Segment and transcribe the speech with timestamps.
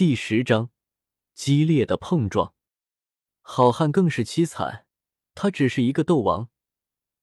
[0.00, 0.70] 第十章
[1.34, 2.54] 激烈的碰撞。
[3.42, 4.86] 好汉更是凄惨，
[5.34, 6.48] 他只是一个斗王，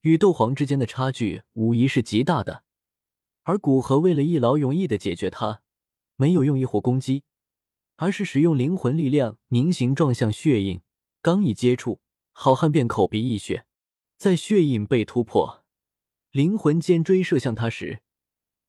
[0.02, 2.64] 与斗皇之间的差距无疑是极大的。
[3.42, 5.64] 而古河为了一劳永逸的解决他，
[6.18, 7.24] 没有用一火攻击，
[7.96, 10.82] 而是使用灵魂力量凝形状向血印，
[11.24, 12.00] 刚一接触，
[12.32, 13.66] 好汉便口鼻溢血。
[14.18, 15.66] 在血印被突破，
[16.30, 18.04] 灵魂尖锥射向他时，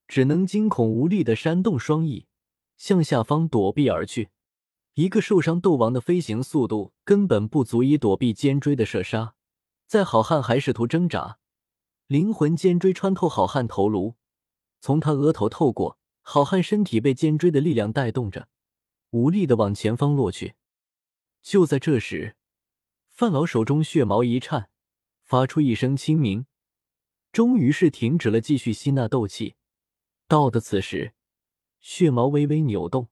[0.06, 2.24] 只能惊恐无力的扇动双翼，
[2.78, 4.30] 向下方躲避而去。
[4.94, 9.34] 一个受伤斗王的飞行速度根本不足以躲避尖锥的射杀，
[9.86, 11.38] 在好汉还试图挣扎，
[12.06, 14.14] 灵魂尖锥穿透好汉头颅，
[14.80, 18.48] 从他额头透过，好汉身体被尖锥的力量带动着，
[19.10, 20.54] 无力的往前方落去。
[21.42, 22.36] 就在这时，
[23.08, 24.70] 范老手中血毛一颤。
[25.24, 26.46] 发出一声轻鸣，
[27.32, 29.56] 终于是停止了继续吸纳斗气。
[30.26, 31.12] 到的此时，
[31.90, 33.08] 血毛微微扭动，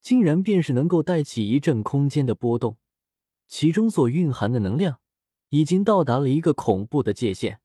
[0.00, 2.78] 竟然便是能够带起一阵空间的波动，
[3.46, 5.00] 其中所蕴含的能量
[5.50, 7.60] 已经到达了一个恐怖的界限。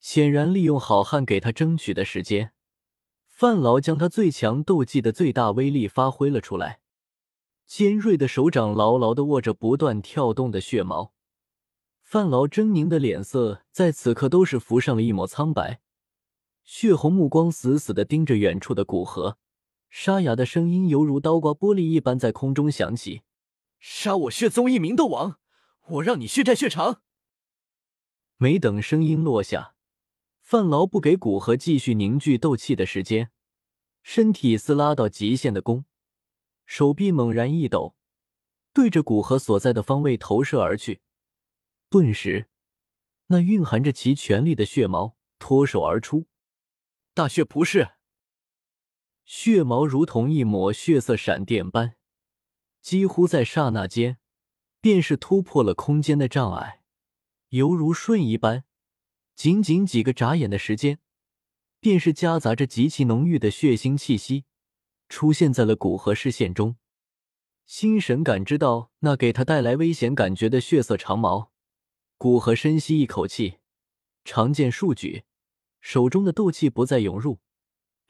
[0.00, 2.52] 显然，利用好汉给他争取的时间，
[3.28, 6.80] 范劳将他最强斗技的最大威力发挥了出来。
[7.66, 11.12] 尖锐的手掌牢牢的握着不断跳动的血毛。
[12.00, 15.82] 范劳狰狞的脸色在此刻都是浮上了一抹苍白，
[16.64, 19.36] 血红目光死死的盯着远处的古河，
[19.94, 23.24] 沙哑的声音犹如刀刮玻璃一般在空中响起
[23.78, 25.38] ：“杀我血宗一名斗王，
[25.88, 27.02] 我让你血债血偿！”
[28.38, 29.74] 没等声音落下，
[30.40, 33.30] 范劳不给古河继续凝聚斗气的时间，
[34.02, 35.84] 身体似拉到极限的弓，
[36.64, 37.94] 手臂猛然一抖，
[38.72, 41.02] 对着古河所在的方位投射而去。
[41.90, 42.48] 顿时，
[43.26, 46.26] 那蕴含着其权力的血矛脱手而出，
[47.12, 47.90] 大血仆式。
[49.24, 51.96] 血毛如同一抹血色闪电般，
[52.80, 54.18] 几乎在刹那间，
[54.80, 56.82] 便是突破了空间的障碍，
[57.50, 58.64] 犹如瞬移般，
[59.34, 60.98] 仅仅几个眨眼的时间，
[61.80, 64.44] 便是夹杂着极其浓郁的血腥气息，
[65.08, 66.76] 出现在了古河视线中。
[67.64, 71.52] 心神感知到那给他带来危险感觉的血色长矛。
[72.18, 73.58] 古河深吸一口气，
[74.24, 75.24] 长剑竖举，
[75.80, 77.40] 手中的斗气不再涌入，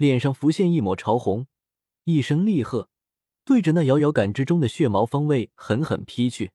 [0.02, 1.46] 脸上浮现一抹潮红，
[2.02, 2.90] 一声厉喝，
[3.44, 6.50] 对着那遥遥感知中的血毛方位狠狠劈去。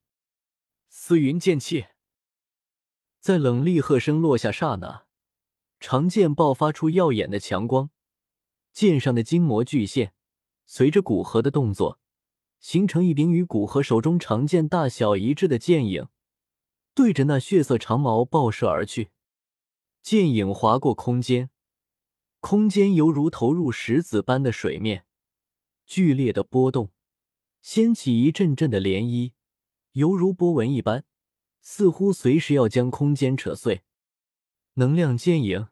[0.90, 1.86] 思云剑气，
[3.22, 5.06] 在冷厉喝声落下刹那，
[5.80, 7.90] 长剑爆发出耀眼的强光，
[8.74, 10.12] 剑上的金魔巨线，
[10.66, 12.02] 随着古河的动作，
[12.60, 16.10] 形成一柄与古河手中长剑大小一致的剑影。
[16.94, 19.12] 对着那血色长矛爆射而去，
[20.02, 21.50] 剑影划过空间，
[22.40, 25.06] 空间犹如投入石子般的水面，
[25.86, 26.92] 剧烈的波动，
[27.62, 29.34] 掀起一阵阵的涟漪，
[29.94, 31.04] 犹如波纹一般，
[31.62, 33.82] 似乎随时要将空间扯碎。
[34.76, 35.68] 能量剑影，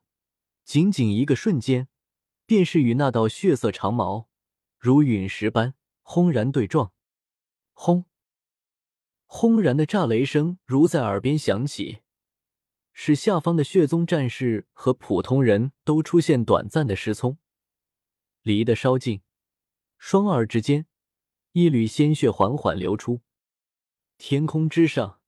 [0.63, 1.87] 仅仅一个瞬间，
[2.45, 4.27] 便是与那道血色长矛
[4.79, 6.91] 如陨石般轰然对撞，
[7.73, 8.05] 轰！
[9.27, 11.99] 轰然的炸雷声如在耳边响起，
[12.97, 17.37] 使下方的血宗战士和普通人都出现短暂的失聪。
[18.41, 19.21] 离得稍近，
[19.97, 20.87] 双耳之间，
[21.51, 23.19] 一缕鲜血缓缓流出。
[24.17, 25.19] 天空之上，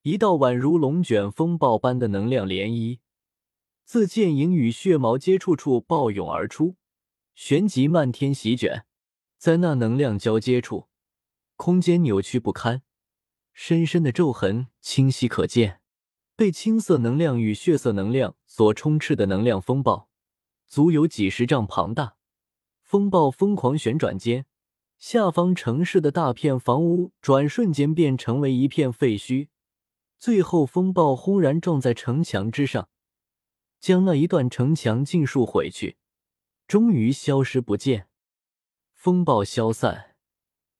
[0.00, 3.00] 一道宛如龙卷风暴般的能量涟漪，
[3.84, 6.76] 自剑影与血毛接触处暴涌而出，
[7.34, 8.86] 旋即漫天席卷。
[9.36, 10.88] 在那能量交接处，
[11.56, 12.82] 空间扭曲不堪。
[13.52, 15.79] 深深的皱痕清晰可见，
[16.40, 20.08] 被青色能量与血色能量所充斥的能量风暴，
[20.66, 22.16] 足有几十丈庞大。
[22.80, 24.46] 风暴疯狂旋转间，
[24.96, 29.48] 下方城市的大片房屋转瞬间便成为一片废墟。
[30.18, 32.88] 最后，风暴轰然撞在城墙之上，
[33.78, 35.98] 将那一段城墙尽数毁去，
[36.66, 38.08] 终于消失不见。
[38.94, 40.16] 风暴消散。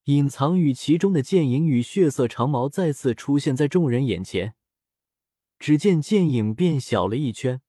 [0.05, 4.55] 隐藏于其中的剑影与血色长矛再次出现在众人眼前。
[5.61, 7.61] 只见剑影变小了一圈，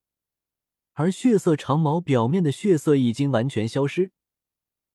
[0.93, 4.11] 而血色长矛表面的血色已经完全消失，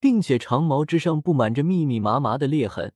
[0.01, 2.95] 并且长矛之上布满着密密麻麻的裂痕，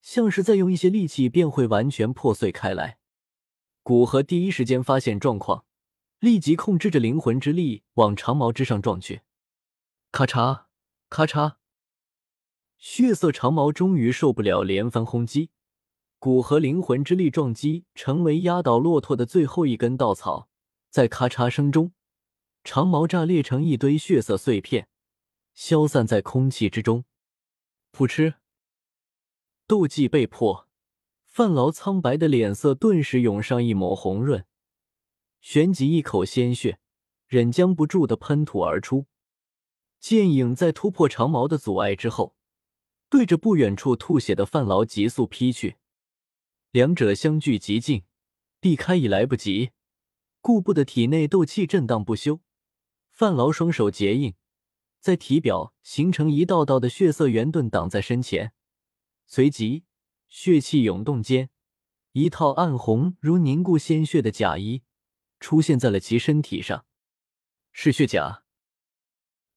[0.00, 2.98] 像是在用一些力气便会完全破碎开来。
[3.82, 5.64] 古河第一时间发现状况，
[6.20, 9.22] 立即控制着灵魂之力往长矛之上撞去。
[10.12, 10.66] 咔嚓，
[11.08, 11.56] 咔嚓。
[12.78, 15.50] 血色长矛终于受不了连番轰击，
[16.20, 20.50] 骨和灵魂之力撞击，成为压倒骆驼的最后一根稻草。
[20.90, 21.94] 在咔嚓声中，
[22.62, 24.86] 长矛炸裂成一堆血色碎片，
[25.54, 27.06] 消散在空气之中。
[27.90, 28.34] 噗嗤！
[29.66, 30.68] 斗技被破，
[31.24, 34.44] 范劳苍白的脸色顿时涌上一抹红润，
[35.40, 36.80] 旋即一口鲜血
[37.28, 39.06] 忍将不住的喷吐而出。
[39.98, 42.36] 剑影在突破长矛的阻碍之后，
[43.08, 45.76] 对着不远处吐血的范劳急速劈去，
[46.72, 48.04] 两者相距极近，
[48.60, 49.70] 避开已来不及。
[50.40, 52.40] 顾不得体内斗气震荡不休，
[53.10, 54.34] 范劳双手结印，
[55.00, 58.52] 在体表形成一道道的血色圆盾挡在身前，
[59.26, 59.84] 随即
[60.28, 61.50] 血气涌动间，
[62.12, 64.82] 一套暗红如凝固鲜血的甲衣
[65.40, 66.86] 出现在了其身体上，
[67.72, 68.44] 是血甲。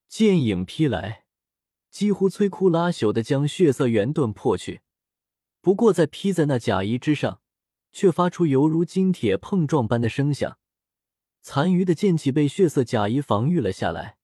[0.08, 1.24] 剑影劈来，
[1.90, 4.82] 几乎摧枯拉朽的将血色圆盾破去。
[5.64, 7.40] 不过，在披在那甲衣之上，
[7.90, 10.58] 却发出犹如金铁碰撞般的声响。
[11.40, 14.18] 残余的剑气被血色甲衣防御了下来，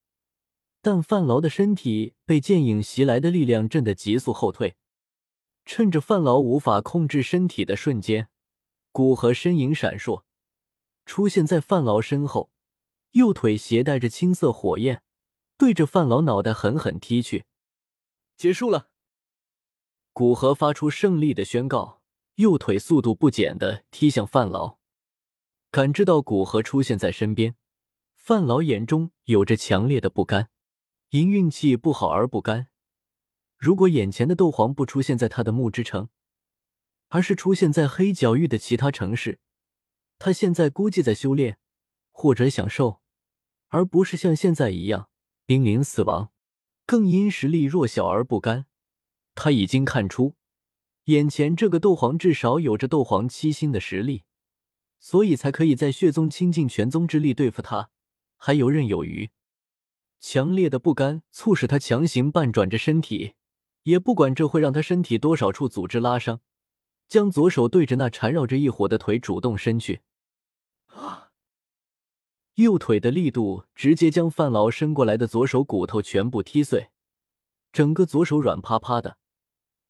[0.83, 4.77] 但范劳的身体被剑影袭来的力量震得急速后退。
[5.65, 8.29] 趁着范劳无法控制身体的瞬间，
[8.93, 10.25] 古河身影闪烁，
[11.07, 12.51] 出现在范劳身后，
[13.13, 15.03] 右腿携带着青色火焰。
[15.57, 17.47] 对着范老脑袋狠狠踢去，
[18.37, 18.90] 结束了。
[20.20, 22.02] 古河发出胜利的宣告，
[22.34, 24.76] 右腿速度不减的踢向范老。
[25.70, 27.55] 感知到古河出现在身边，
[28.17, 30.50] 范老眼中有着强烈的不甘，
[31.08, 32.69] 因运气不好而不甘。
[33.56, 36.11] 如果眼前的斗皇不出现在他的木之城，
[37.08, 39.40] 而是出现在黑角域的其他城市，
[40.19, 41.56] 他现在估计在修炼
[42.11, 43.00] 或者享受，
[43.69, 45.08] 而不是像现在一样。
[45.46, 46.31] 濒临死亡，
[46.84, 48.67] 更因实力弱小而不甘。
[49.35, 50.35] 他已经看出，
[51.05, 54.25] 眼前这个斗皇至少有着斗皇七星的实力，
[54.99, 57.91] 所以才可以在血宗倾尽全宗之力对付他，
[58.37, 59.31] 还游刃有余。
[60.21, 63.35] 强烈的不甘促使他强行半转着身体，
[63.85, 66.41] 也不管这会让他身体多少处组织拉伤，
[67.09, 70.03] 将左手对着那缠绕着一火的腿主动伸去。
[70.88, 71.29] 啊
[72.56, 76.91] 右腿的力度直接将范劳伸过来的左手骨头全部踢碎，
[77.72, 79.19] 整个左手软趴趴的。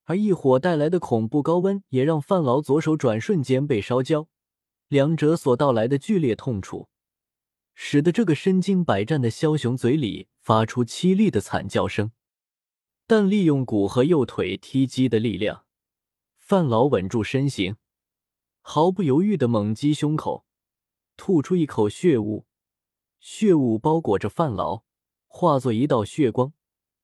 [0.04, 4.28] 而异火带来的恐怖高温也让范劳左手转瞬间被烧焦，
[4.88, 6.88] 两者所到来的剧烈痛楚，
[7.74, 12.10] 使得这个身经百战的枭雄嘴里发出凄厉的惨叫声。
[13.06, 15.64] 但利用骨和右腿踢击的力量，
[16.38, 17.76] 范劳稳住身形，
[18.60, 20.44] 毫不犹豫的猛击胸口，
[21.16, 22.46] 吐出一口血雾。
[23.20, 24.82] 血雾包裹着范劳，
[25.26, 26.52] 化作一道血光，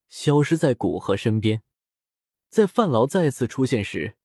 [0.08, 1.62] 消失在古河身边。
[2.48, 4.16] 在范劳再次出现时，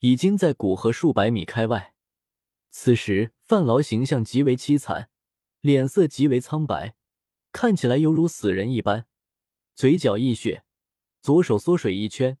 [0.00, 1.94] 已经在古河数百米开外。
[2.70, 5.10] 此时，范劳形象极为凄惨，
[5.60, 6.94] 脸色极为苍白，
[7.52, 9.06] 看起来犹如死人一般，
[9.74, 10.64] 嘴角溢血，
[11.20, 12.38] 左手缩水一圈，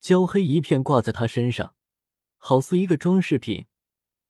[0.00, 1.74] 焦黑一片挂在他身上，
[2.38, 3.66] 好似一个装饰品，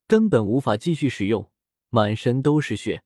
[0.08, 1.52] 根本无法继续使用，
[1.90, 3.04] 满身都是血。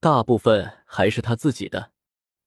[0.00, 1.93] 大部分还是他自己的，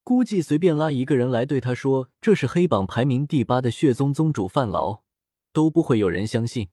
[0.07, 5.01] 估计随便拉一个人来对他说这是黑榜排名第八的血宗宗主范劳，
[5.51, 6.69] 都不会有人相信。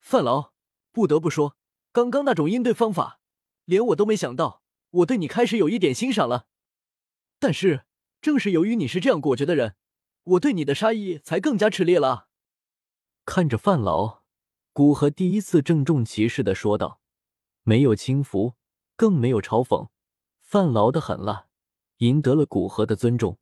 [0.00, 0.54] 范劳，
[0.90, 1.58] 不得不说，
[1.92, 3.20] 刚刚那种应对方法，
[3.66, 4.62] 连我都没想到。
[4.92, 6.46] 我对你开始有一点欣赏了，
[7.38, 7.84] 但是
[8.22, 9.74] 正是由于你是这样果决的人，
[10.24, 12.28] 我对你的杀意才更加炽烈了。
[13.26, 14.22] 看着范劳，
[14.72, 17.02] 古河第一次郑重其事的说道，
[17.64, 18.54] 没有轻浮。
[18.96, 19.90] 更没有嘲讽，
[20.40, 21.47] 范劳的狠辣
[21.98, 23.38] 赢得了古河的尊重。